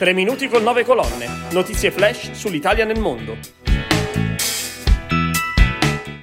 [0.00, 1.26] 3 minuti con 9 colonne.
[1.50, 3.36] Notizie flash sull'Italia nel mondo.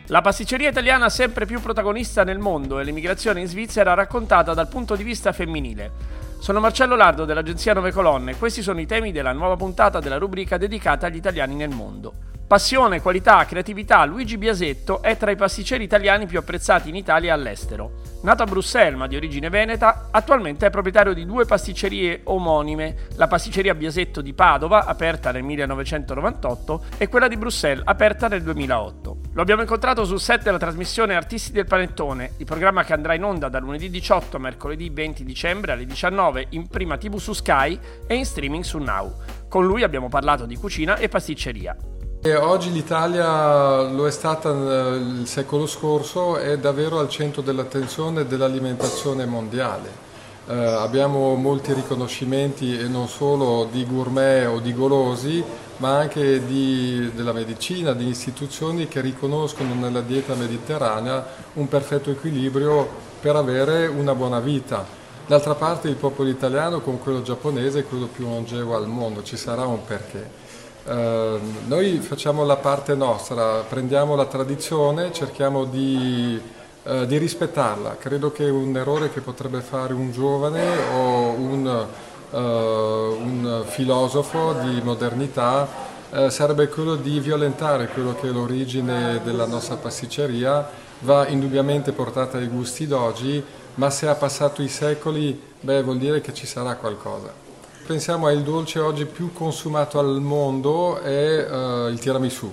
[0.08, 4.96] La pasticceria italiana sempre più protagonista nel mondo e l'immigrazione in Svizzera raccontata dal punto
[4.96, 5.92] di vista femminile.
[6.40, 10.18] Sono Marcello Lardo dell'agenzia 9 Colonne e questi sono i temi della nuova puntata della
[10.18, 12.14] rubrica dedicata agli italiani nel mondo.
[12.48, 17.34] Passione, qualità, creatività, Luigi Biasetto è tra i pasticceri italiani più apprezzati in Italia e
[17.34, 17.92] all'estero.
[18.22, 23.28] Nato a Bruxelles ma di origine veneta, attualmente è proprietario di due pasticcerie omonime, la
[23.28, 29.17] pasticceria Biasetto di Padova, aperta nel 1998, e quella di Bruxelles, aperta nel 2008.
[29.38, 33.24] Lo abbiamo incontrato sul set della trasmissione Artisti del Panettone, il programma che andrà in
[33.24, 37.80] onda da lunedì 18 a mercoledì 20 dicembre alle 19 in prima TV su Sky
[38.08, 39.14] e in streaming su Now.
[39.48, 41.78] Con lui abbiamo parlato di cucina e pasticceria.
[42.20, 49.28] E oggi l'Italia lo è stata il secolo scorso, è davvero al centro dell'attenzione dell'alimentazione
[49.28, 50.06] mondiale.
[50.50, 55.44] Eh, abbiamo molti riconoscimenti e non solo di gourmet o di golosi,
[55.78, 62.88] ma anche di, della medicina, di istituzioni che riconoscono nella dieta mediterranea un perfetto equilibrio
[63.20, 64.86] per avere una buona vita.
[65.26, 69.36] D'altra parte il popolo italiano con quello giapponese è quello più longevo al mondo, ci
[69.36, 70.46] sarà un perché.
[70.86, 76.40] Uh, noi facciamo la parte nostra, prendiamo la tradizione, cerchiamo di,
[76.88, 77.98] uh, di, rispettarla.
[77.98, 81.88] Credo che un errore che potrebbe fare un giovane o un,
[82.32, 85.96] uh, un filosofo di modernità
[86.30, 90.68] sarebbe quello di violentare quello che è l'origine della nostra pasticceria,
[91.00, 93.44] va indubbiamente portata ai gusti d'oggi,
[93.76, 97.46] ma se ha passato i secoli, beh, vuol dire che ci sarà qualcosa
[97.88, 102.52] pensiamo al dolce oggi più consumato al mondo è uh, il tiramisù.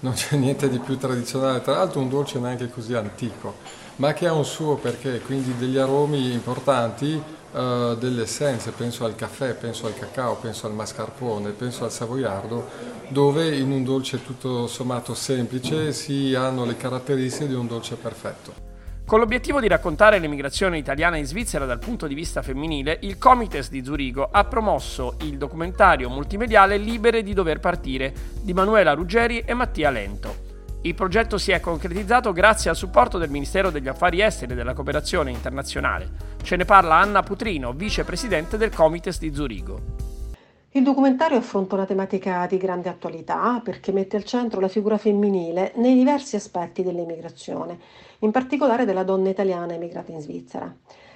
[0.00, 3.56] Non c'è niente di più tradizionale, tra l'altro un dolce neanche così antico,
[3.96, 9.14] ma che ha un suo perché, quindi degli aromi importanti, uh, delle essenze, penso al
[9.14, 12.66] caffè, penso al cacao, penso al mascarpone, penso al savoiardo,
[13.08, 18.69] dove in un dolce tutto sommato semplice si hanno le caratteristiche di un dolce perfetto.
[19.10, 23.68] Con l'obiettivo di raccontare l'emigrazione italiana in Svizzera dal punto di vista femminile, il Comites
[23.68, 29.52] di Zurigo ha promosso il documentario multimediale Libere di dover partire di Manuela Ruggeri e
[29.52, 30.32] Mattia Lento.
[30.82, 34.74] Il progetto si è concretizzato grazie al supporto del Ministero degli Affari Esteri e della
[34.74, 36.08] Cooperazione Internazionale.
[36.44, 40.09] Ce ne parla Anna Putrino, vicepresidente del Comites di Zurigo.
[40.72, 45.72] Il documentario affronta una tematica di grande attualità perché mette al centro la figura femminile
[45.74, 47.76] nei diversi aspetti dell'immigrazione
[48.20, 50.72] in particolare della donna italiana emigrata in Svizzera.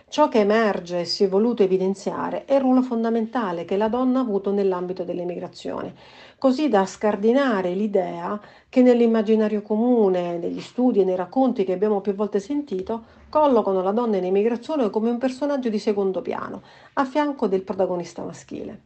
[0.08, 4.18] Ciò che emerge e si è voluto evidenziare è il ruolo fondamentale che la donna
[4.18, 5.94] ha avuto nell'ambito dell'emigrazione,
[6.36, 12.12] così da scardinare l'idea che nell'immaginario comune, negli studi e nei racconti che abbiamo più
[12.16, 16.62] volte sentito, collocano la donna in emigrazione come un personaggio di secondo piano,
[16.94, 18.82] a fianco del protagonista maschile.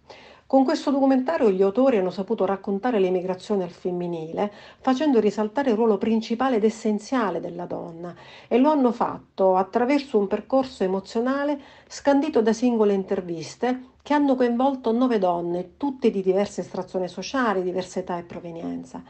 [0.48, 4.50] Con questo documentario gli autori hanno saputo raccontare l'emigrazione al femminile,
[4.80, 8.14] facendo risaltare il ruolo principale ed essenziale della donna
[8.48, 14.90] e lo hanno fatto attraverso un percorso emozionale scandito da singole interviste che hanno coinvolto
[14.90, 19.02] nove donne, tutte di diverse estrazioni sociali, diverse età e provenienza.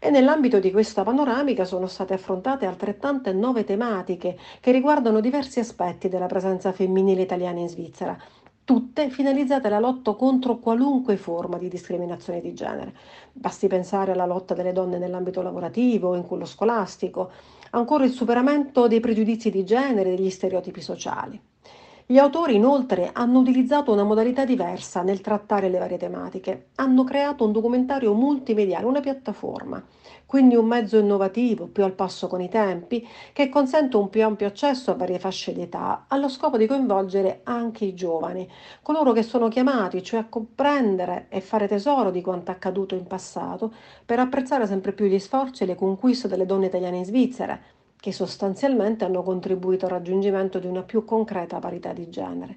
[0.00, 6.08] E nell'ambito di questa panoramica sono state affrontate altrettante nove tematiche che riguardano diversi aspetti
[6.08, 8.16] della presenza femminile italiana in Svizzera,
[8.68, 12.94] tutte finalizzate alla lotta contro qualunque forma di discriminazione di genere.
[13.32, 17.30] Basti pensare alla lotta delle donne nell'ambito lavorativo, in quello scolastico,
[17.70, 21.40] ancora il superamento dei pregiudizi di genere e degli stereotipi sociali.
[22.10, 27.44] Gli autori inoltre hanno utilizzato una modalità diversa nel trattare le varie tematiche, hanno creato
[27.44, 29.84] un documentario multimediale, una piattaforma
[30.28, 34.46] quindi un mezzo innovativo, più al passo con i tempi, che consente un più ampio
[34.46, 38.46] accesso a varie fasce di età, allo scopo di coinvolgere anche i giovani,
[38.82, 43.72] coloro che sono chiamati, cioè a comprendere e fare tesoro di quanto accaduto in passato,
[44.04, 47.58] per apprezzare sempre più gli sforzi e le conquiste delle donne italiane in Svizzera,
[48.00, 52.56] che sostanzialmente hanno contribuito al raggiungimento di una più concreta parità di genere.